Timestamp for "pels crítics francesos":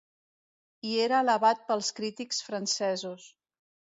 1.67-3.29